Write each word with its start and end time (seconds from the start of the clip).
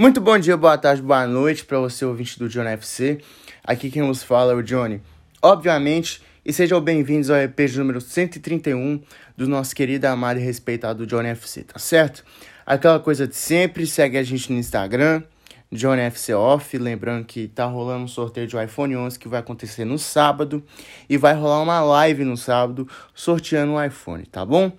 Muito 0.00 0.18
bom 0.18 0.38
dia, 0.38 0.56
boa 0.56 0.78
tarde, 0.78 1.02
boa 1.02 1.26
noite 1.26 1.62
para 1.62 1.78
você, 1.78 2.06
ouvinte 2.06 2.38
do 2.38 2.48
Johnny 2.48 2.70
FC. 2.70 3.20
Aqui 3.62 3.90
quem 3.90 4.00
nos 4.00 4.22
fala 4.22 4.52
é 4.52 4.54
o 4.54 4.62
Johnny. 4.62 5.02
Obviamente, 5.42 6.22
e 6.42 6.54
sejam 6.54 6.80
bem-vindos 6.80 7.28
ao 7.28 7.36
EP 7.36 7.58
número 7.76 8.00
131 8.00 9.02
do 9.36 9.46
nosso 9.46 9.76
querido, 9.76 10.06
amado 10.06 10.40
e 10.40 10.42
respeitado 10.42 11.06
Johnny 11.06 11.28
FC, 11.28 11.64
tá 11.64 11.78
certo? 11.78 12.24
Aquela 12.64 12.98
coisa 12.98 13.28
de 13.28 13.36
sempre, 13.36 13.86
segue 13.86 14.16
a 14.16 14.22
gente 14.22 14.50
no 14.50 14.58
Instagram, 14.58 15.22
Johnny 15.70 16.00
FC 16.00 16.32
Off. 16.32 16.78
Lembrando 16.78 17.26
que 17.26 17.46
tá 17.46 17.66
rolando 17.66 18.04
um 18.04 18.08
sorteio 18.08 18.46
de 18.46 18.56
iPhone 18.56 18.96
11 18.96 19.18
que 19.18 19.28
vai 19.28 19.40
acontecer 19.40 19.84
no 19.84 19.98
sábado 19.98 20.64
e 21.10 21.18
vai 21.18 21.34
rolar 21.34 21.60
uma 21.60 21.82
live 21.82 22.24
no 22.24 22.38
sábado 22.38 22.88
sorteando 23.14 23.72
um 23.72 23.84
iPhone, 23.84 24.24
tá 24.24 24.46
bom? 24.46 24.72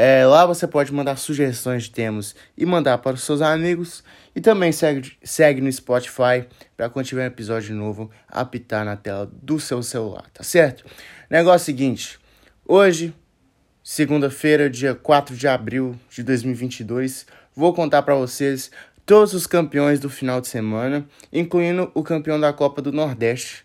É, 0.00 0.24
lá 0.24 0.46
você 0.46 0.64
pode 0.64 0.94
mandar 0.94 1.16
sugestões 1.16 1.82
de 1.82 1.90
temas 1.90 2.36
e 2.56 2.64
mandar 2.64 2.98
para 2.98 3.16
os 3.16 3.24
seus 3.24 3.42
amigos. 3.42 4.04
E 4.32 4.40
também 4.40 4.70
segue, 4.70 5.18
segue 5.24 5.60
no 5.60 5.72
Spotify 5.72 6.46
para 6.76 6.88
quando 6.88 7.06
tiver 7.06 7.24
um 7.24 7.26
episódio 7.26 7.74
novo 7.74 8.08
apitar 8.28 8.84
na 8.84 8.96
tela 8.96 9.28
do 9.42 9.58
seu 9.58 9.82
celular, 9.82 10.30
tá 10.32 10.44
certo? 10.44 10.84
Negócio 11.28 11.66
seguinte, 11.66 12.16
hoje, 12.64 13.12
segunda-feira, 13.82 14.70
dia 14.70 14.94
4 14.94 15.34
de 15.34 15.48
abril 15.48 15.98
de 16.08 16.22
2022, 16.22 17.26
vou 17.52 17.74
contar 17.74 18.02
para 18.02 18.14
vocês 18.14 18.70
todos 19.04 19.34
os 19.34 19.48
campeões 19.48 19.98
do 19.98 20.08
final 20.08 20.40
de 20.40 20.46
semana, 20.46 21.08
incluindo 21.32 21.90
o 21.92 22.04
campeão 22.04 22.38
da 22.38 22.52
Copa 22.52 22.80
do 22.80 22.92
Nordeste. 22.92 23.64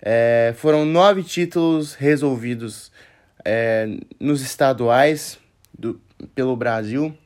É, 0.00 0.54
foram 0.58 0.84
nove 0.84 1.24
títulos 1.24 1.94
resolvidos 1.94 2.92
é, 3.44 3.98
nos 4.20 4.42
estaduais 4.42 5.44
do, 5.78 6.00
pelo 6.34 6.56
Brasil. 6.56 7.16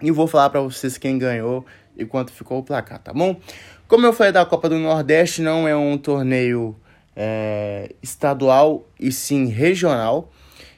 E 0.00 0.10
vou 0.10 0.26
falar 0.26 0.50
para 0.50 0.60
vocês 0.60 0.98
quem 0.98 1.18
ganhou 1.18 1.64
e 1.96 2.04
quanto 2.04 2.32
ficou 2.32 2.58
o 2.58 2.62
placar, 2.62 2.98
tá 2.98 3.12
bom? 3.12 3.40
Como 3.86 4.04
eu 4.06 4.12
falei 4.12 4.32
da 4.32 4.44
Copa 4.44 4.68
do 4.68 4.78
Nordeste, 4.78 5.40
não 5.40 5.68
é 5.68 5.76
um 5.76 5.96
torneio 5.96 6.76
é, 7.14 7.94
estadual 8.02 8.88
e 8.98 9.12
sim 9.12 9.46
regional. 9.46 10.32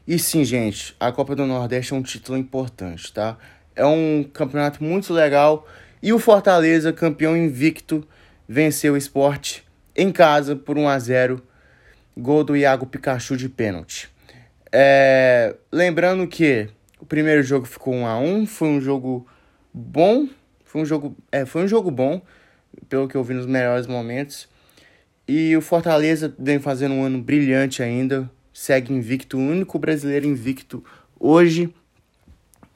E 0.07 0.19
sim, 0.19 0.45
gente, 0.45 0.95
a 1.01 1.11
Copa 1.11 1.35
do 1.35 1.47
Nordeste 1.47 1.93
é 1.93 1.97
um 1.97 2.03
título 2.03 2.37
importante, 2.39 3.13
tá? 3.13 3.37
É 3.75 3.85
um 3.85 4.25
campeonato 4.33 4.83
muito 4.85 5.13
legal. 5.13 5.67
E 6.03 6.13
o 6.13 6.19
Fortaleza, 6.19 6.93
campeão 6.93 7.37
invicto, 7.37 8.07
venceu 8.49 8.95
o 8.95 8.97
esporte 8.97 9.65
em 9.97 10.13
casa 10.13 10.55
por 10.55 10.77
1 10.77 10.89
a 10.89 10.99
0 10.99 11.43
Gol 12.19 12.45
do 12.45 12.57
Iago 12.57 12.87
Pikachu 12.87 13.37
de 13.37 13.49
pênalti. 13.49 14.09
É, 14.73 15.55
lembrando 15.71 16.27
que 16.27 16.69
o 17.01 17.07
primeiro 17.07 17.43
jogo 17.43 17.67
ficou 17.67 17.95
1 17.95 18.07
a 18.07 18.19
1 18.19 18.47
foi 18.47 18.69
um 18.69 18.81
jogo 18.81 19.27
bom 19.73 20.29
foi 20.77 20.83
um 20.83 20.85
jogo, 20.85 21.17
é, 21.33 21.47
foi 21.47 21.65
um 21.65 21.69
jogo 21.69 21.91
bom, 21.91 22.21
pelo 22.89 23.09
que 23.09 23.15
eu 23.15 23.25
vi 23.25 23.33
nos 23.33 23.47
melhores 23.47 23.87
momentos. 23.87 24.47
E 25.27 25.57
o 25.57 25.63
Fortaleza 25.63 26.35
vem 26.39 26.59
fazendo 26.59 26.93
um 26.93 27.03
ano 27.03 27.23
brilhante 27.23 27.83
ainda, 27.83 28.31
segue 28.53 28.93
invicto, 28.93 29.39
o 29.39 29.41
único 29.41 29.79
brasileiro 29.79 30.27
invicto 30.27 30.85
hoje. 31.19 31.73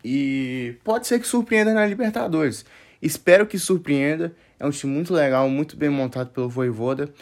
E 0.03 0.77
pode 0.83 1.07
ser 1.07 1.21
que 1.21 1.27
surpreenda 1.27 1.75
na 1.75 1.85
Libertadores. 1.85 2.65
Espero 3.03 3.47
que 3.47 3.59
surpreenda. 3.59 4.35
É 4.59 4.65
um 4.65 4.71
time 4.71 4.95
muito 4.95 5.13
legal, 5.13 5.49
muito 5.51 5.77
bem 5.77 5.91
montado 5.91 6.31
pelo 6.31 6.49
Voivoda. 6.49 7.13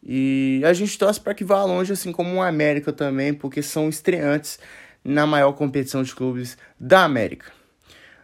E 0.00 0.62
a 0.64 0.72
gente 0.72 0.96
torce 0.96 1.18
para 1.18 1.34
que 1.34 1.42
vá 1.42 1.64
longe, 1.64 1.92
assim 1.92 2.12
como 2.12 2.36
o 2.36 2.42
América 2.42 2.92
também, 2.92 3.34
porque 3.34 3.62
são 3.62 3.88
estreantes 3.88 4.60
na 5.04 5.26
maior 5.26 5.52
competição 5.52 6.02
de 6.02 6.14
clubes 6.14 6.56
da 6.80 7.04
América. 7.04 7.52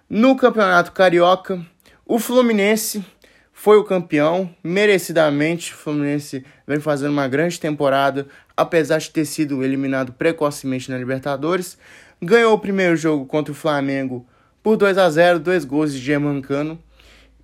No 0.09 0.36
Campeonato 0.36 0.92
Carioca, 0.92 1.64
o 2.06 2.19
Fluminense 2.19 3.05
foi 3.53 3.77
o 3.77 3.84
campeão, 3.84 4.48
merecidamente. 4.64 5.75
O 5.75 5.77
Fluminense 5.77 6.45
vem 6.67 6.81
fazendo 6.81 7.12
uma 7.12 7.28
grande 7.28 7.61
temporada, 7.61 8.27
apesar 8.56 8.98
de 8.98 9.11
ter 9.11 9.27
sido 9.27 9.62
eliminado 9.62 10.12
precocemente 10.15 10.91
na 10.91 10.97
Libertadores. 10.97 11.77
Ganhou 12.22 12.54
o 12.54 12.59
primeiro 12.59 12.97
jogo 12.97 13.27
contra 13.27 13.53
o 13.53 13.54
Flamengo 13.54 14.27
por 14.62 14.77
2 14.77 14.97
a 14.97 15.10
0 15.10 15.38
dois 15.38 15.65
gols 15.65 15.93
de 15.93 15.99
Germancano. 15.99 16.83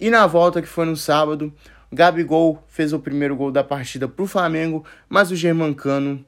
E 0.00 0.10
na 0.10 0.27
volta, 0.27 0.62
que 0.62 0.69
foi 0.69 0.87
no 0.87 0.97
sábado, 0.97 1.53
Gabigol 1.93 2.62
fez 2.66 2.93
o 2.93 2.99
primeiro 2.99 3.37
gol 3.37 3.53
da 3.53 3.62
partida 3.62 4.09
para 4.09 4.22
o 4.22 4.27
Flamengo, 4.27 4.84
mas 5.09 5.31
o 5.31 5.37
Germancano 5.37 6.25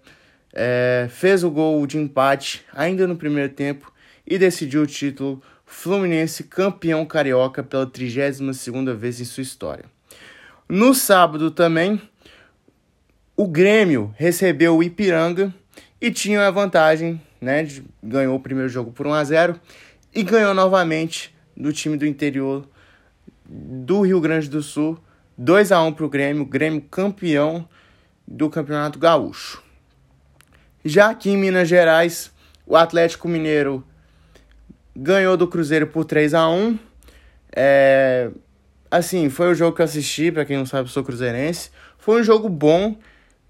é, 0.53 1.06
fez 1.10 1.44
o 1.44 1.50
gol 1.50 1.86
de 1.86 1.98
empate 1.98 2.64
ainda 2.72 3.06
no 3.06 3.16
primeiro 3.16 3.53
tempo 3.53 3.92
e 4.26 4.38
decidiu 4.38 4.82
o 4.82 4.86
título 4.86 5.42
Fluminense 5.64 6.44
campeão 6.44 7.04
carioca 7.04 7.62
pela 7.62 7.86
32ª 7.86 8.94
vez 8.94 9.20
em 9.20 9.25
sua 9.25 9.42
história. 9.42 9.84
No 10.69 10.94
sábado 10.94 11.50
também, 11.50 12.00
o 13.37 13.47
Grêmio 13.47 14.12
recebeu 14.16 14.76
o 14.76 14.82
Ipiranga 14.82 15.54
e 16.00 16.10
tinha 16.10 16.47
a 16.47 16.50
vantagem, 16.50 17.20
né, 17.41 17.62
de, 17.62 17.84
ganhou 18.03 18.37
o 18.37 18.41
primeiro 18.41 18.69
jogo 18.69 18.91
por 18.91 19.06
1 19.06 19.12
a 19.12 19.25
0 19.25 19.60
e 20.14 20.22
ganhou 20.22 20.54
novamente 20.54 21.34
do 21.56 21.72
time 21.72 21.97
do 21.97 22.06
interior 22.06 22.66
do 23.48 24.03
Rio 24.03 24.20
Grande 24.20 24.48
do 24.48 24.62
Sul, 24.62 24.98
2 25.37 25.72
a 25.72 25.82
1 25.82 25.92
para 25.92 26.04
o 26.04 26.08
Grêmio, 26.08 26.44
Grêmio 26.44 26.82
campeão 26.82 27.69
do 28.26 28.50
Campeonato 28.50 28.98
Gaúcho. 28.98 29.62
Já 30.84 31.11
aqui 31.11 31.31
em 31.31 31.37
Minas 31.37 31.69
Gerais, 31.69 32.31
o 32.66 32.77
Atlético 32.77 33.28
Mineiro 33.28 33.84
ganhou 34.94 35.37
do 35.37 35.47
Cruzeiro 35.47 35.87
por 35.87 36.05
3 36.05 36.34
a 36.34 36.49
1 36.49 36.78
é, 37.55 38.31
Assim, 38.91 39.28
foi 39.28 39.50
o 39.50 39.55
jogo 39.55 39.77
que 39.77 39.83
eu 39.83 39.84
assisti, 39.84 40.33
para 40.33 40.47
quem 40.47 40.56
não 40.56 40.65
sabe, 40.65 40.88
sou 40.88 41.05
cruzeirense. 41.05 41.71
Foi 41.99 42.21
um 42.21 42.25
jogo 42.25 42.49
bom, 42.49 42.97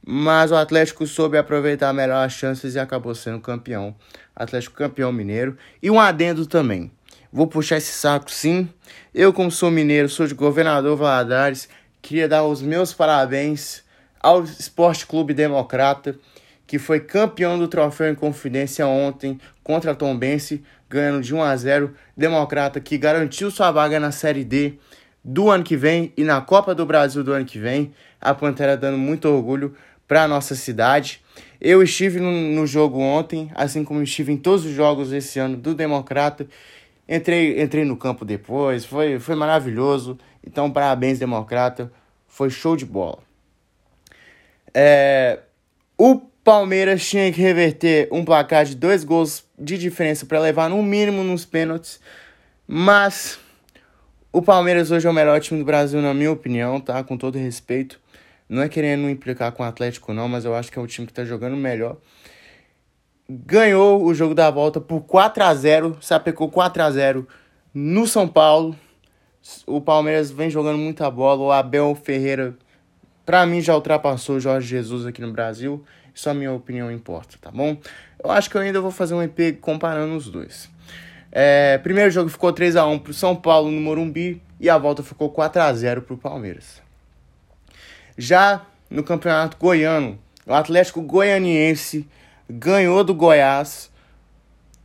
mas 0.04 0.50
o 0.50 0.56
Atlético 0.56 1.06
soube 1.06 1.38
aproveitar 1.38 1.92
melhor 1.92 2.26
as 2.26 2.32
chances 2.32 2.74
e 2.74 2.78
acabou 2.78 3.14
sendo 3.14 3.38
campeão. 3.38 3.94
Atlético 4.34 4.76
campeão 4.76 5.12
mineiro. 5.12 5.56
E 5.80 5.90
um 5.90 6.00
adendo 6.00 6.44
também. 6.44 6.90
Vou 7.32 7.46
puxar 7.46 7.76
esse 7.76 7.92
saco 7.92 8.30
sim. 8.32 8.68
Eu, 9.14 9.32
como 9.32 9.50
sou 9.50 9.70
mineiro, 9.70 10.08
sou 10.08 10.26
de 10.26 10.34
governador 10.34 10.96
Valadares, 10.96 11.68
queria 12.02 12.26
dar 12.26 12.42
os 12.44 12.60
meus 12.60 12.92
parabéns 12.92 13.84
ao 14.18 14.42
Esporte 14.42 15.06
Clube 15.06 15.32
Democrata, 15.32 16.18
que 16.68 16.78
foi 16.78 17.00
campeão 17.00 17.58
do 17.58 17.66
troféu 17.66 18.12
em 18.12 18.14
confidência 18.14 18.86
ontem 18.86 19.40
contra 19.64 19.92
a 19.92 19.94
Tombense 19.94 20.62
ganhando 20.88 21.22
de 21.22 21.34
1 21.34 21.42
a 21.42 21.56
0. 21.56 21.94
Democrata 22.16 22.78
que 22.78 22.98
garantiu 22.98 23.50
sua 23.50 23.72
vaga 23.72 23.98
na 23.98 24.12
Série 24.12 24.44
D 24.44 24.74
do 25.24 25.50
ano 25.50 25.64
que 25.64 25.76
vem 25.76 26.12
e 26.16 26.22
na 26.22 26.42
Copa 26.42 26.74
do 26.74 26.84
Brasil 26.84 27.24
do 27.24 27.32
ano 27.32 27.46
que 27.46 27.58
vem. 27.58 27.92
A 28.20 28.34
Pantera 28.34 28.76
dando 28.76 28.98
muito 28.98 29.26
orgulho 29.26 29.74
para 30.06 30.24
a 30.24 30.28
nossa 30.28 30.54
cidade. 30.54 31.22
Eu 31.58 31.82
estive 31.82 32.20
no, 32.20 32.30
no, 32.30 32.66
jogo 32.66 33.00
ontem, 33.00 33.50
assim 33.54 33.82
como 33.82 34.02
estive 34.02 34.32
em 34.32 34.36
todos 34.36 34.66
os 34.66 34.72
jogos 34.72 35.10
esse 35.10 35.38
ano 35.38 35.56
do 35.56 35.74
Democrata. 35.74 36.46
Entrei, 37.08 37.62
entrei 37.62 37.84
no 37.86 37.96
campo 37.96 38.26
depois, 38.26 38.84
foi, 38.84 39.18
foi 39.18 39.34
maravilhoso. 39.34 40.18
Então, 40.46 40.70
parabéns, 40.70 41.18
Democrata. 41.18 41.90
Foi 42.26 42.50
show 42.50 42.76
de 42.76 42.84
bola. 42.84 43.18
É, 44.74 45.40
o 45.96 46.20
Palmeiras 46.48 47.06
tinha 47.06 47.30
que 47.30 47.42
reverter 47.42 48.08
um 48.10 48.24
placar 48.24 48.64
de 48.64 48.74
dois 48.74 49.04
gols 49.04 49.44
de 49.58 49.76
diferença 49.76 50.24
para 50.24 50.40
levar 50.40 50.70
no 50.70 50.82
mínimo 50.82 51.22
nos 51.22 51.44
pênaltis. 51.44 52.00
Mas 52.66 53.38
o 54.32 54.40
Palmeiras 54.40 54.90
hoje 54.90 55.06
é 55.06 55.10
o 55.10 55.12
melhor 55.12 55.38
time 55.42 55.60
do 55.60 55.66
Brasil, 55.66 56.00
na 56.00 56.14
minha 56.14 56.32
opinião, 56.32 56.80
tá? 56.80 57.04
Com 57.04 57.18
todo 57.18 57.36
respeito. 57.36 58.00
Não 58.48 58.62
é 58.62 58.68
querendo 58.70 59.10
implicar 59.10 59.52
com 59.52 59.62
o 59.62 59.66
Atlético, 59.66 60.14
não, 60.14 60.26
mas 60.26 60.46
eu 60.46 60.54
acho 60.54 60.72
que 60.72 60.78
é 60.78 60.80
o 60.80 60.86
time 60.86 61.06
que 61.06 61.12
tá 61.12 61.22
jogando 61.22 61.54
melhor. 61.54 61.98
Ganhou 63.28 64.02
o 64.02 64.14
jogo 64.14 64.34
da 64.34 64.50
volta 64.50 64.80
por 64.80 65.02
4 65.02 65.44
a 65.44 65.54
0 65.54 65.98
sapecou 66.00 66.50
4 66.50 66.82
a 66.82 66.90
0 66.90 67.28
no 67.74 68.06
São 68.06 68.26
Paulo. 68.26 68.74
O 69.66 69.82
Palmeiras 69.82 70.30
vem 70.30 70.48
jogando 70.48 70.78
muita 70.78 71.10
bola. 71.10 71.42
O 71.42 71.52
Abel 71.52 71.94
Ferreira, 71.94 72.56
pra 73.26 73.44
mim, 73.44 73.60
já 73.60 73.74
ultrapassou 73.74 74.36
o 74.36 74.40
Jorge 74.40 74.66
Jesus 74.66 75.04
aqui 75.04 75.20
no 75.20 75.30
Brasil. 75.30 75.84
Só 76.14 76.34
minha 76.34 76.52
opinião 76.52 76.90
importa, 76.90 77.36
tá 77.40 77.50
bom? 77.50 77.76
Eu 78.22 78.30
acho 78.30 78.50
que 78.50 78.56
eu 78.56 78.60
ainda 78.60 78.80
vou 78.80 78.90
fazer 78.90 79.14
um 79.14 79.22
EP 79.22 79.58
comparando 79.60 80.16
os 80.16 80.28
dois. 80.28 80.68
É, 81.30 81.78
primeiro 81.78 82.10
jogo 82.10 82.30
ficou 82.30 82.52
3 82.52 82.76
a 82.76 82.86
1 82.86 82.98
pro 82.98 83.12
São 83.12 83.36
Paulo 83.36 83.70
no 83.70 83.80
Morumbi 83.80 84.42
e 84.58 84.68
a 84.68 84.78
volta 84.78 85.02
ficou 85.02 85.30
4 85.30 85.62
a 85.62 85.72
0 85.72 86.02
pro 86.02 86.16
Palmeiras. 86.16 86.82
Já 88.16 88.66
no 88.90 89.04
Campeonato 89.04 89.56
Goiano, 89.56 90.18
o 90.46 90.52
Atlético 90.52 91.02
Goianiense 91.02 92.08
ganhou 92.48 93.04
do 93.04 93.14
Goiás 93.14 93.90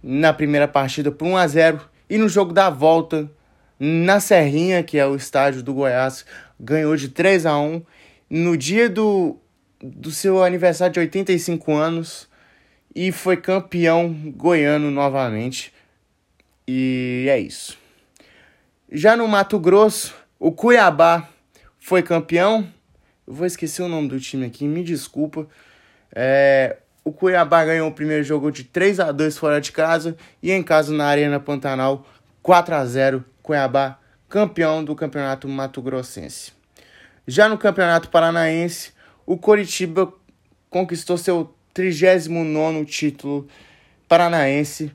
na 0.01 0.33
primeira 0.33 0.67
partida 0.67 1.11
por 1.11 1.25
1 1.25 1.37
a 1.37 1.47
0 1.47 1.81
e 2.09 2.17
no 2.17 2.27
jogo 2.27 2.51
da 2.51 2.69
volta 2.69 3.31
na 3.79 4.19
Serrinha, 4.19 4.83
que 4.83 4.97
é 4.97 5.05
o 5.05 5.15
estádio 5.15 5.63
do 5.63 5.73
Goiás, 5.73 6.25
ganhou 6.59 6.95
de 6.95 7.09
3 7.09 7.45
a 7.45 7.57
1. 7.57 7.81
No 8.29 8.57
dia 8.57 8.89
do 8.89 9.37
do 9.83 10.11
seu 10.11 10.41
aniversário 10.41 10.93
de 10.93 10.99
85 11.01 11.73
anos 11.73 12.29
e 12.95 13.11
foi 13.11 13.35
campeão 13.35 14.13
goiano 14.35 14.89
novamente. 14.89 15.73
E 16.65 17.25
é 17.29 17.37
isso. 17.37 17.77
Já 18.89 19.17
no 19.17 19.27
Mato 19.27 19.59
Grosso, 19.59 20.15
O 20.39 20.51
Cuiabá 20.51 21.27
foi 21.79 22.01
campeão. 22.01 22.67
Eu 23.27 23.33
vou 23.33 23.45
esquecer 23.45 23.81
o 23.81 23.89
nome 23.89 24.07
do 24.07 24.19
time 24.19 24.45
aqui, 24.45 24.65
me 24.65 24.83
desculpa. 24.83 25.47
É, 26.15 26.77
o 27.03 27.11
Cuiabá 27.11 27.65
ganhou 27.65 27.89
o 27.89 27.93
primeiro 27.93 28.23
jogo 28.23 28.51
de 28.51 28.63
3 28.63 29.01
a 29.01 29.11
2 29.11 29.37
fora 29.37 29.59
de 29.59 29.71
casa 29.71 30.15
e 30.41 30.51
em 30.51 30.63
casa 30.63 30.93
na 30.93 31.05
Arena 31.05 31.39
Pantanal 31.39 32.05
4 32.41 32.75
a 32.75 32.85
0 32.85 33.25
Cuiabá 33.41 33.99
campeão 34.29 34.83
do 34.83 34.95
Campeonato 34.95 35.47
Mato 35.47 35.81
Grossense. 35.81 36.53
Já 37.27 37.49
no 37.49 37.57
Campeonato 37.57 38.09
Paranaense, 38.09 38.92
o 39.25 39.37
Coritiba 39.37 40.13
conquistou 40.69 41.17
seu 41.17 41.53
39º 41.73 42.85
título 42.85 43.47
paranaense, 44.07 44.91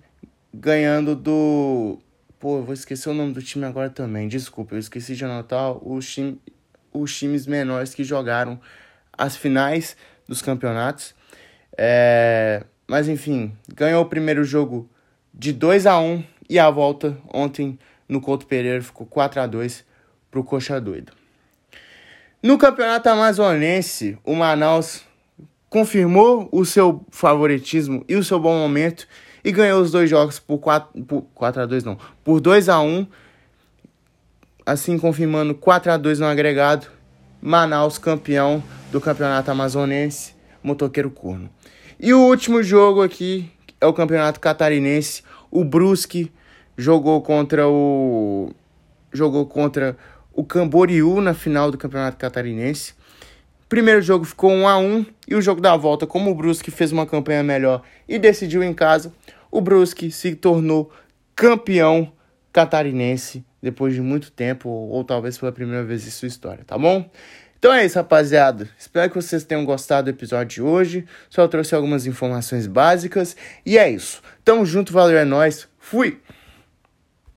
ganhando 0.52 1.14
do... 1.16 1.98
Pô, 2.38 2.58
eu 2.58 2.64
vou 2.64 2.75
esquecer 2.75 3.08
o 3.08 3.14
nome 3.14 3.32
do 3.32 3.42
time 3.42 3.64
agora 3.64 3.90
também, 3.90 4.28
desculpa, 4.28 4.75
eu 4.75 4.78
esqueci 4.78 5.16
de 5.16 5.25
anotar 5.25 5.72
os, 5.72 6.08
time, 6.08 6.40
os 6.92 7.16
times 7.16 7.46
menores 7.46 7.94
que 7.94 8.04
jogaram 8.04 8.60
as 9.12 9.36
finais 9.36 9.96
dos 10.28 10.40
campeonatos. 10.40 11.14
É... 11.76 12.64
Mas 12.86 13.08
enfim, 13.08 13.52
ganhou 13.74 14.02
o 14.02 14.08
primeiro 14.08 14.44
jogo 14.44 14.88
de 15.34 15.52
2 15.52 15.86
a 15.86 15.98
1 15.98 16.24
e 16.48 16.58
a 16.58 16.70
volta 16.70 17.19
ontem 17.32 17.78
no 18.08 18.20
Couto 18.20 18.46
Pereira 18.46 18.82
ficou 18.82 19.06
4 19.06 19.40
a 19.40 19.46
2 19.46 19.84
para 20.31 20.40
o 20.40 20.44
Coxa 20.44 20.81
Doido. 20.81 21.18
No 22.40 22.56
Campeonato 22.56 23.08
Amazonense, 23.08 24.17
o 24.25 24.32
Manaus 24.32 25.02
confirmou 25.69 26.49
o 26.52 26.64
seu 26.64 27.05
favoritismo 27.11 28.05
e 28.08 28.14
o 28.14 28.23
seu 28.23 28.38
bom 28.38 28.56
momento 28.56 29.08
e 29.44 29.50
ganhou 29.50 29.82
os 29.82 29.90
dois 29.90 30.08
jogos 30.08 30.38
por 30.38 30.58
4, 30.58 31.02
por 31.02 31.23
4 31.35 31.62
a 31.62 31.67
2 31.67 31.82
não, 31.82 31.99
por 32.23 32.40
2 32.40 32.69
a 32.69 32.81
1, 32.81 33.08
assim 34.64 34.96
confirmando 35.00 35.52
4 35.52 35.90
a 35.90 35.96
2 35.96 36.20
no 36.20 36.26
agregado. 36.26 36.87
Manaus 37.43 37.99
campeão 37.99 38.62
do 38.93 39.00
Campeonato 39.00 39.50
Amazonense, 39.50 40.32
Motoqueiro 40.62 41.11
Corno. 41.11 41.50
E 41.99 42.14
o 42.14 42.20
último 42.20 42.62
jogo 42.62 43.02
aqui 43.02 43.50
é 43.81 43.87
o 43.87 43.93
Campeonato 43.93 44.38
Catarinense. 44.38 45.25
O 45.50 45.64
Brusque 45.64 46.32
jogou 46.76 47.20
contra 47.20 47.69
o 47.69 48.52
jogou 49.12 49.44
contra 49.46 49.96
o 50.38 50.44
Camboriú 50.44 51.20
na 51.20 51.35
final 51.35 51.69
do 51.69 51.76
Campeonato 51.76 52.17
Catarinense. 52.17 52.94
Primeiro 53.69 54.00
jogo 54.00 54.25
ficou 54.25 54.52
1 54.52 54.69
a 54.69 54.79
1 54.79 55.06
e 55.26 55.35
o 55.35 55.43
jogo 55.43 55.61
da 55.61 55.76
volta, 55.76 56.06
como 56.06 56.31
o 56.31 56.35
Brusque 56.35 56.70
fez 56.70 56.93
uma 56.93 57.05
campanha 57.05 57.43
melhor 57.43 57.82
e 58.08 58.20
decidiu 58.20 58.62
em 58.62 58.73
casa, 58.73 59.12
o 59.50 59.61
Brusque 59.61 60.12
se 60.12 60.37
tornou 60.37 60.93
campeão 61.35 62.12
catarinense 62.52 63.44
depois 63.61 63.93
de 63.94 64.00
muito 64.00 64.31
tempo, 64.31 64.69
ou 64.69 65.02
talvez 65.02 65.37
pela 65.37 65.50
primeira 65.50 65.82
vez 65.82 66.06
em 66.06 66.11
sua 66.11 66.29
história, 66.29 66.64
tá 66.64 66.79
bom? 66.79 67.11
Então 67.58 67.75
é 67.75 67.84
isso, 67.84 67.99
rapaziada. 67.99 68.69
Espero 68.79 69.11
que 69.11 69.17
vocês 69.17 69.43
tenham 69.43 69.64
gostado 69.64 70.05
do 70.05 70.14
episódio 70.17 70.46
de 70.46 70.62
hoje. 70.62 71.05
Só 71.29 71.49
trouxe 71.49 71.75
algumas 71.75 72.06
informações 72.06 72.69
básicas. 72.69 73.37
E 73.67 73.76
é 73.76 73.91
isso. 73.91 74.23
Tamo 74.44 74.64
junto, 74.64 74.93
valeu, 74.93 75.19
é 75.19 75.25
nóis. 75.25 75.67
Fui! 75.81 76.20